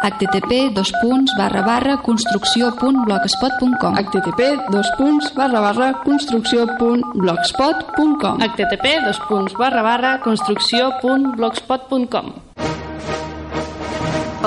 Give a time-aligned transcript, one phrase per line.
[0.00, 7.04] http dos punts barra barra construcció punt blogspot.com http dos punts barra barra construcció punt
[7.14, 8.40] blogspot punt com.
[8.40, 12.32] Http dos punts barra barra construcció punt blogspot punt com.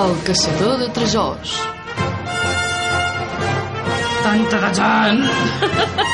[0.04, 1.54] El caçador de tresors.
[4.24, 6.10] Tan tagatzant!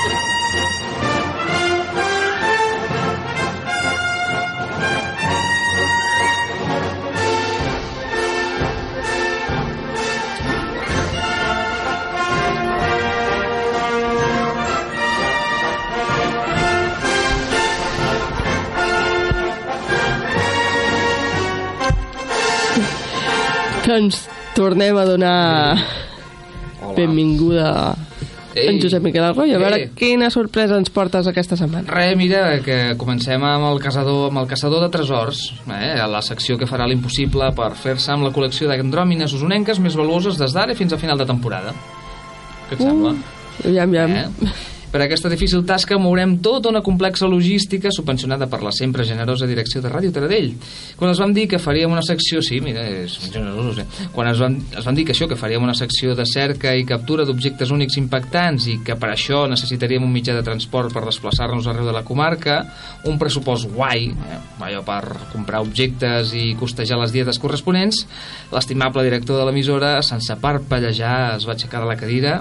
[24.00, 24.24] ens
[24.56, 25.78] tornem a donar
[26.82, 26.96] Hola.
[26.96, 27.96] benvinguda
[28.56, 28.68] Ei.
[28.68, 29.58] en Josep Miquel Arroyo.
[29.58, 29.90] A veure Ei.
[29.96, 31.86] quina sorpresa ens portes aquesta setmana.
[31.92, 35.94] Re, mira, que comencem amb el caçador, amb el caçador de tresors, eh?
[36.10, 40.56] la secció que farà l'impossible per fer-se amb la col·lecció d'andròmines usonenques més valuoses des
[40.56, 41.76] d'ara fins a final de temporada.
[42.70, 43.16] Què et sembla?
[43.66, 44.18] Aviam, aviam.
[44.18, 44.76] Eh?
[44.90, 49.84] Per aquesta difícil tasca mourem tota una complexa logística subvencionada per la sempre generosa direcció
[49.84, 50.56] de Ràdio Taradell.
[50.98, 52.42] Quan es vam dir que faríem una secció...
[52.42, 54.08] Sí, mira, és generosos, eh?
[54.16, 56.88] Quan es van, es van dir que això, que faríem una secció de cerca i
[56.90, 61.70] captura d'objectes únics impactants i que per això necessitaríem un mitjà de transport per desplaçar-nos
[61.70, 62.64] arreu de la comarca,
[63.06, 64.44] un pressupost guai, eh?
[64.66, 65.04] allò per
[65.36, 68.08] comprar objectes i costejar les dietes corresponents,
[68.50, 72.40] l'estimable director de l'emissora, sense parpellejar, es va aixecar de la cadira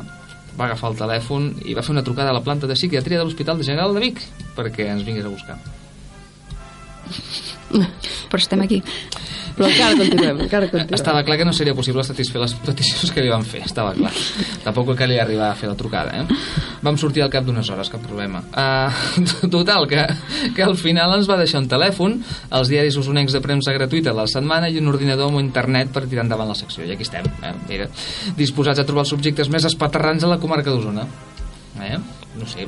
[0.59, 3.27] va agafar el telèfon i va fer una trucada a la planta de psiquiatria de
[3.27, 4.23] l'Hospital de General de Vic
[4.57, 5.59] perquè ens vingués a buscar.
[8.29, 8.83] Però estem aquí.
[9.59, 10.95] Però encara continuem, encara continuem.
[10.95, 14.13] Estava clar que no seria possible satisfer les peticions que li van fer, estava clar.
[14.65, 16.39] Tampoc que li arribar a fer la trucada, eh?
[16.87, 18.43] Vam sortir al cap d'unes hores, cap problema.
[18.53, 20.05] Uh, total, que,
[20.55, 22.21] que al final ens va deixar un telèfon,
[22.61, 26.07] els diaris usonencs de premsa gratuïta de la setmana i un ordinador amb internet per
[26.07, 26.87] tirar endavant la secció.
[26.87, 27.57] I aquí estem, eh?
[27.69, 27.91] Mira,
[28.39, 31.09] disposats a trobar els subjectes més espaterrans a la comarca d'Osona.
[31.83, 31.99] Eh?
[32.37, 32.67] No sé.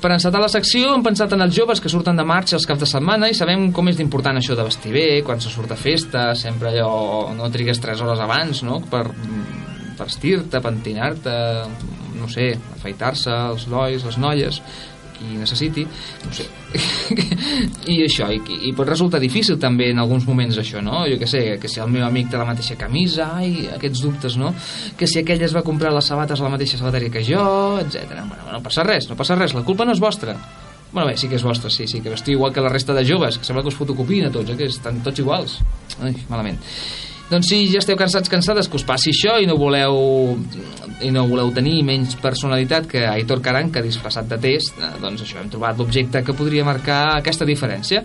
[0.00, 2.84] Per encetar la secció hem pensat en els joves que surten de marxa els caps
[2.84, 5.78] de setmana i sabem com és d'important això de vestir bé, quan se surt a
[5.80, 9.06] festa, sempre allò no trigues 3 hores abans, no?, per
[9.96, 11.32] per vestir-te, pentinar-te,
[12.20, 14.58] no sé, afaitar-se, els nois, les noies,
[15.16, 15.86] qui necessiti,
[16.24, 16.46] no sé.
[17.92, 21.04] I això, i, i pot resultar difícil també en alguns moments això, no?
[21.10, 24.36] Jo que sé, que si el meu amic té la mateixa camisa, ai, aquests dubtes,
[24.40, 24.52] no?
[24.98, 27.46] Que si aquell es va comprar les sabates a la mateixa sabateria que jo,
[27.82, 28.20] etc.
[28.20, 30.36] Bueno, no passa res, no passa res, la culpa no és vostra.
[30.92, 33.04] Bueno, bé, sí que és vostra, sí, sí, que vestiu igual que la resta de
[33.04, 35.58] joves, que sembla que us fotocopien a tots, eh, que estan tots iguals.
[36.00, 36.60] Ai, malament.
[37.26, 39.96] Doncs si ja esteu cansats, cansades, que us passi això i no voleu
[41.02, 45.40] i no voleu tenir menys personalitat que Aitor Caranca disfressat de test, eh, doncs això,
[45.42, 48.04] hem trobat l'objecte que podria marcar aquesta diferència.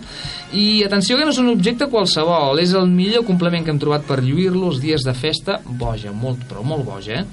[0.52, 4.04] I atenció que no és un objecte qualsevol, és el millor complement que hem trobat
[4.08, 7.24] per lluir-lo els dies de festa, boja, molt, però molt boja, eh?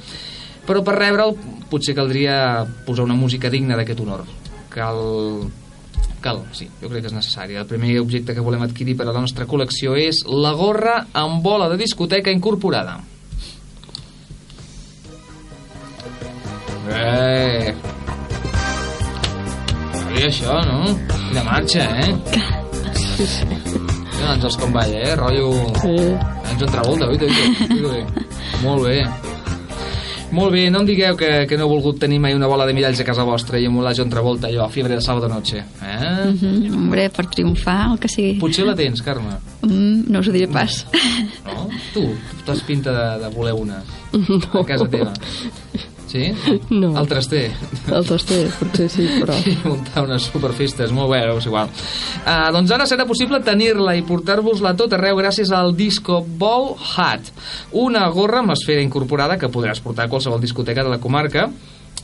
[0.70, 1.34] Però per rebre'l
[1.72, 4.24] potser caldria posar una música digna d'aquest honor.
[4.70, 5.02] Cal
[6.20, 7.56] Cal, sí, jo crec que és necessari.
[7.56, 11.40] El primer objecte que volem adquirir per a la nostra col·lecció és la gorra amb
[11.44, 12.98] bola de discoteca incorporada.
[16.90, 17.74] Eh!
[19.94, 20.82] Sabia això, no?
[21.30, 22.12] Quina marxa, eh?
[24.20, 25.16] No, Àngels com balla, eh?
[25.16, 25.48] Rotllo...
[25.80, 25.94] Sí.
[26.52, 27.30] Àngels Travolta, oita.
[28.66, 28.98] Molt bé.
[30.32, 32.74] Molt bé, no em digueu que, que no heu volgut tenir mai una bola de
[32.78, 35.64] miralls a casa vostra i emular John Travolta, allò, fiebre de sábado noche.
[35.82, 36.34] Eh?
[36.36, 38.36] Mm, hombre, per triomfar, el que sigui.
[38.42, 39.40] Potser la tens, Carme.
[39.66, 40.84] Mm, no us ho diré pas.
[41.48, 41.66] No?
[41.96, 42.06] Tu,
[42.46, 43.82] t'has pinta de, de voler una
[44.30, 44.62] No.
[44.62, 45.14] a casa teva.
[46.10, 46.32] Sí?
[46.74, 46.92] No.
[46.98, 47.44] Altres té.
[47.92, 49.36] El toster, potser sí, però...
[49.46, 51.70] I muntar unes superfestes, molt bé, és igual.
[52.24, 57.34] Uh, doncs ara serà possible tenir-la i portar-vos-la tot arreu gràcies al Disco Ball Hat,
[57.78, 61.50] una gorra amb esfera incorporada que podràs portar a qualsevol discoteca de la comarca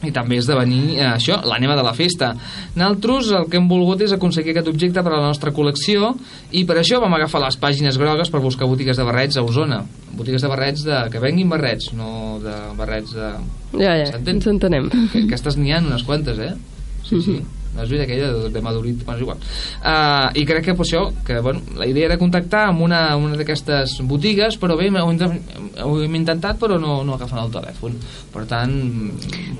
[0.05, 2.33] i també esdevenir eh, això, l'ànima de la festa.
[2.77, 6.13] Naltros el que hem volgut és aconseguir aquest objecte per a la nostra col·lecció
[6.51, 9.83] i per això vam agafar les pàgines grogues per buscar botigues de barrets a Osona.
[10.15, 11.01] Botigues de barrets de...
[11.11, 13.33] que venguin barrets, no de barrets de...
[13.75, 14.89] Ja, ja, ens entenem.
[15.11, 16.53] Que, aquestes n'hi ha unes quantes, eh?
[17.05, 17.39] Sí, sí.
[17.41, 19.37] no és vida aquella de, de madurit, bueno, és igual.
[19.83, 23.35] Uh, I crec que per això, que bueno, la idea era contactar amb una, una
[23.35, 25.41] d'aquestes botigues, però bé, ho, hem-
[25.83, 27.97] ho hem intentat, però no, no agafen el telèfon.
[28.33, 28.73] Per tant...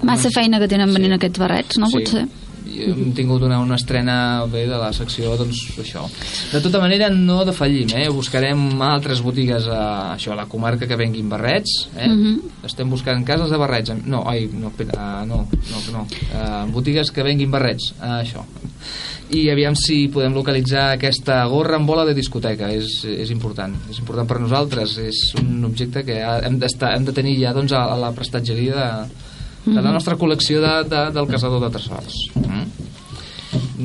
[0.03, 1.19] Massa feina que tenen venint Sí.
[1.19, 1.88] aquests barrets, no?
[1.91, 2.25] Potser.
[2.65, 4.17] I hem tingut una, una estrena
[4.51, 6.06] bé de la secció, doncs això.
[6.51, 8.07] De tota manera, no defallim, eh?
[8.13, 12.09] Buscarem altres botigues a, això, a la comarca que venguin barrets, eh?
[12.09, 12.63] Mhm.
[12.65, 13.94] Estem buscant cases de barrets.
[14.06, 16.07] No, ai, no, uh, no, no, no.
[16.31, 18.45] Uh, botigues que venguin barrets, uh, això.
[19.33, 23.73] I aviam si podem localitzar aquesta gorra amb bola de discoteca, és, és important.
[23.89, 27.88] És important per nosaltres, és un objecte que hem, hem de tenir ja doncs, a,
[27.94, 29.23] a la prestatgeria de,
[29.73, 32.19] de la nostra col·lecció de, de, del caçador de tresors.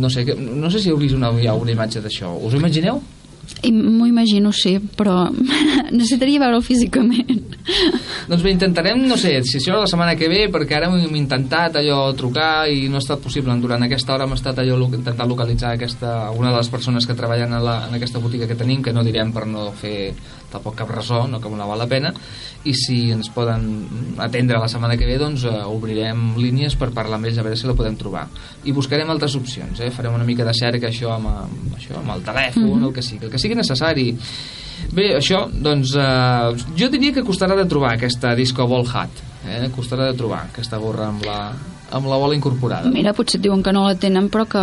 [0.00, 2.32] No sé, no sé si heu vist una, ja una imatge d'això.
[2.40, 3.02] Us ho imagineu?
[3.60, 5.26] M'ho imagino, sí, però
[5.90, 7.56] necessitaria veure-ho físicament.
[8.30, 11.76] Doncs bé, intentarem, no sé, si això la setmana que ve, perquè ara hem intentat
[11.80, 13.56] allò trucar i no ha estat possible.
[13.60, 17.52] Durant aquesta hora hem estat allò intentant localitzar aquesta, una de les persones que treballen
[17.56, 20.14] a la, en aquesta botiga que tenim, que no direm per no fer
[20.52, 22.12] tampoc cap ressò, no que no val la pena,
[22.64, 23.64] i si ens poden
[24.20, 27.58] atendre la setmana que ve, doncs eh, obrirem línies per parlar amb ells a veure
[27.58, 28.26] si la podem trobar.
[28.64, 29.90] I buscarem altres opcions, eh?
[29.94, 33.26] farem una mica de cerca això amb, amb, això, amb el telèfon, el que sigui,
[33.26, 34.10] el que sigui necessari.
[34.96, 39.66] Bé, això, doncs, eh, jo diria que costarà de trobar aquesta Disco Ball Hat, eh?
[39.76, 41.40] costarà de trobar aquesta gorra amb la,
[41.90, 42.90] amb la bola incorporada.
[42.90, 44.62] Mira, potser et diuen que no la tenen, però que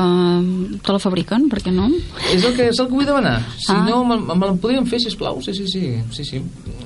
[0.84, 1.90] te la fabriquen, per què no?
[2.34, 3.42] És el que, és el que vull demanar.
[3.58, 3.84] Si Ah.
[3.90, 5.42] no, me, me la podríem fer, sisplau.
[5.42, 6.42] Sí, sí, sí, sí, sí.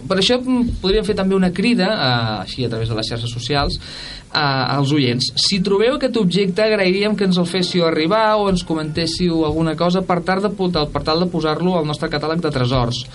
[0.08, 3.30] Per això mm, podríem fer també una crida, eh, així a través de les xarxes
[3.32, 3.78] socials,
[4.34, 5.32] a, als oients.
[5.36, 10.02] Si trobeu aquest objecte, agrairíem que ens el féssiu arribar o ens comentéssiu alguna cosa
[10.02, 13.06] per tal de, per tal de posar-lo al nostre catàleg de tresors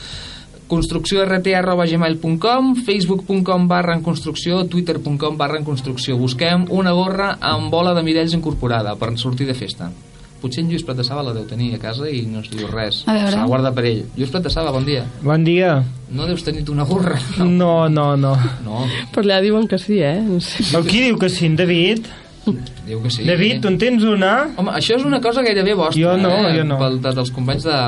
[0.69, 8.03] construcció.rt.gmail.com facebook.com barra en construcció twitter.com barra en construcció busquem una gorra amb bola de
[8.03, 9.91] miralls incorporada per sortir de festa
[10.41, 13.37] potser en Lluís Saba la deu tenir a casa i no ens diu res se
[13.37, 15.83] la guarda per ell Lluís Saba, bon dia Bon dia.
[16.11, 18.37] no deus tenir tu una gorra No, no, no.
[18.65, 20.21] no, Per allà diuen que sí, eh?
[20.21, 20.77] No sé.
[20.77, 22.07] El qui diu que sí, en David?
[22.87, 24.49] diu que sí David, tu en tens una?
[24.57, 26.55] Home, això és una cosa gairebé vostra Jo no, eh?
[26.59, 26.79] jo no.
[26.79, 27.79] Pel, de, dels companys de,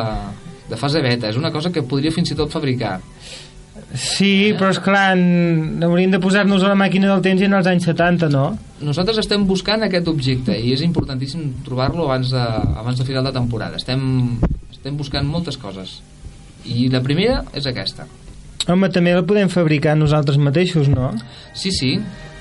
[0.68, 2.98] de fase beta és una cosa que podria fins i tot fabricar
[3.94, 7.54] Sí, però és clar, en- hauríem de posar-nos a la màquina del temps i en
[7.54, 8.58] els anys 70, no?
[8.84, 12.42] nosaltres estem buscant aquest objecte i és importantíssim trobar-lo abans de,
[12.82, 13.76] abans de final de temporada.
[13.80, 14.36] Estem,
[14.70, 15.96] estem buscant moltes coses.
[16.66, 18.04] I la primera és aquesta.
[18.68, 21.12] Home, també la podem fabricar nosaltres mateixos, no?
[21.54, 21.94] Sí, sí,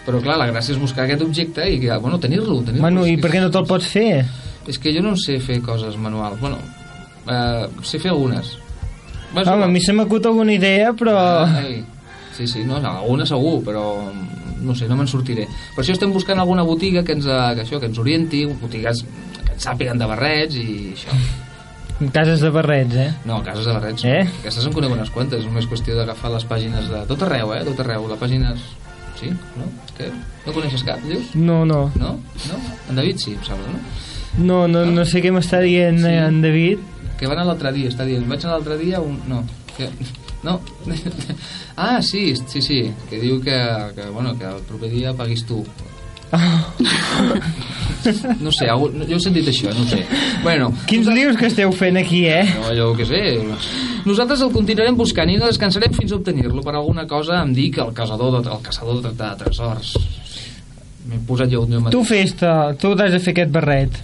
[0.06, 2.59] però clar, la gràcia és buscar aquest objecte i que, bueno, tenir-lo.
[2.65, 4.25] Tenir Bueno, i per què no te'l pots fer?
[4.68, 6.38] És que jo no sé fer coses manuals.
[6.41, 6.57] Bueno,
[7.29, 8.56] eh, sé fer algunes.
[9.35, 11.18] És Home, a mi se m'acut alguna idea, però...
[11.45, 11.81] Ai,
[12.35, 14.12] sí, sí, no, alguna segur, però
[14.62, 15.45] no sé, no me'n sortiré.
[15.75, 19.03] Per això estem buscant alguna botiga que ens, eh, que això, que ens orienti, botigues
[19.44, 21.13] que ens sàpiguen de barrets i això.
[22.13, 23.07] Cases de barrets, eh?
[23.25, 24.03] No, cases de barrets.
[24.06, 24.19] Eh?
[24.23, 24.39] no.
[24.44, 27.63] Aquestes en conec unes quantes, només qüestió d'agafar les pàgines de tot arreu, eh?
[27.65, 28.68] Tot arreu, les pàgines...
[29.18, 29.31] Sí?
[29.57, 29.65] No?
[29.97, 30.12] Què?
[30.45, 31.31] No coneixes cap, dius?
[31.33, 31.88] No, no.
[31.97, 32.12] No?
[32.21, 32.57] No?
[32.91, 33.80] En David sí, em sembla, no?
[34.38, 36.06] No, no, no sé què m'està dient Sí.
[36.06, 36.12] sí.
[36.21, 36.83] en David.
[37.17, 38.25] Que van a l'altre dia, està dient.
[38.29, 39.19] Vaig anar l'altre dia, un...
[39.29, 39.43] no.
[39.75, 39.91] Que...
[40.43, 40.61] No.
[41.75, 43.57] ah, sí, sí, sí, que diu que,
[43.95, 45.63] que, bueno, que el proper dia paguis tu.
[48.39, 50.03] No sé, algú, jo he sentit això, no sé.
[50.43, 52.45] Bueno, Quins lius que esteu fent aquí, eh?
[52.53, 53.21] no, jo què sé.
[54.07, 56.61] Nosaltres el continuarem buscant i no descansarem fins a obtenir-lo.
[56.63, 59.95] Per alguna cosa em dic el caçador de, el caçador de, de tresors.
[61.07, 63.99] M'he posat jo un Tu fes-te, tu has de fer aquest barret.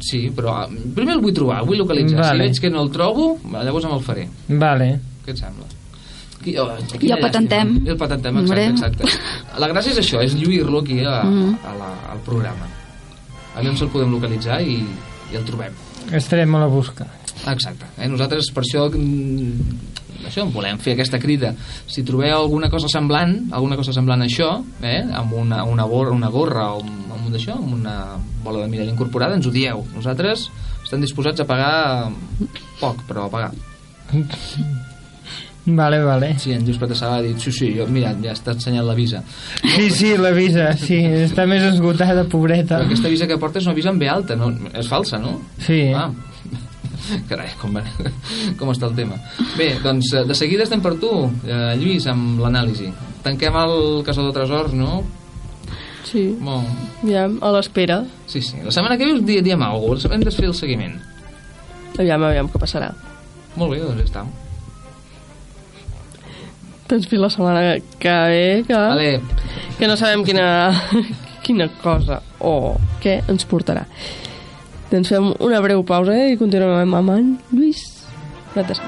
[0.00, 2.18] Sí, però ah, primer el vull trobar, el vull localitzar.
[2.20, 2.32] Vale.
[2.34, 4.28] Si veig que no el trobo, llavors me'l faré.
[4.48, 4.88] Vale.
[5.24, 5.66] Què et sembla?
[6.44, 6.66] Qui, oh,
[7.00, 7.70] I el patentem.
[7.86, 9.04] I el patentem, exacte, exacte.
[9.62, 11.54] La gràcia és això, és lluir-lo aquí a, Mhm.
[11.64, 12.66] a la, al programa.
[13.56, 14.82] Allà on se'l podem localitzar i,
[15.32, 15.72] i el trobem.
[16.12, 17.06] Estarem a la busca.
[17.48, 17.86] Exacte.
[17.96, 18.08] Eh?
[18.08, 21.54] Nosaltres per això mm, això volem fer aquesta crida.
[21.86, 24.50] Si trobeu alguna cosa semblant, alguna cosa semblant a això,
[24.82, 25.02] eh?
[25.12, 27.96] amb una, una, gorra, una gorra o amb, amb un d'això, amb una
[28.44, 29.84] bola de mirall incorporada, ens ho dieu.
[29.96, 30.48] Nosaltres
[30.84, 32.10] estem disposats a pagar
[32.80, 33.54] poc, però a pagar.
[35.66, 36.34] Vale, vale.
[36.36, 39.22] Sí, en Lluís Patassava ha dit, sí, sí, jo, mira, ja està ensenyant la visa.
[39.62, 42.82] Sí, sí, la visa, sí, està més esgotada, pobreta.
[42.82, 44.50] Però aquesta visa que porta és una visa en B alta, no?
[44.76, 45.38] És falsa, no?
[45.64, 45.86] Sí.
[45.96, 46.10] Ah.
[47.30, 47.80] Carai, com, va,
[48.60, 49.16] com està el tema.
[49.56, 51.14] Bé, doncs eh, de seguida estem per tu,
[51.48, 52.92] eh, Lluís, amb l'anàlisi.
[53.24, 55.00] Tanquem el caçador de tresors, no?
[56.04, 56.62] Sí, Bon,
[57.08, 58.02] ja, a l'espera.
[58.26, 58.56] sí, sí.
[58.62, 60.98] La setmana que ve us di- diem alguna cosa, hem de fer el seguiment.
[61.98, 62.92] Aviam, aviam què passarà.
[63.56, 64.24] Molt bé, doncs ja està.
[66.88, 67.62] Doncs fins la setmana
[67.98, 69.20] que ve, que, Vale,
[69.78, 70.46] que no sabem quina,
[71.42, 73.86] quina cosa o què ens portarà.
[74.90, 77.80] Doncs fem una breu pausa i continuem amb en Lluís
[78.54, 78.84] Natasà.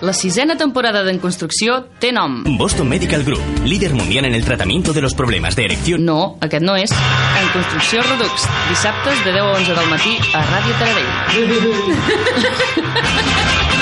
[0.00, 2.42] La sisena temporada d'En Construcció té nom.
[2.58, 6.04] Boston Medical Group, líder mundial en el tratamiento de los problemas de erección.
[6.04, 6.90] No, aquest no és.
[6.90, 11.10] En Construcció Redux, dissabtes de 10 a 11 del matí a Ràdio Taradell.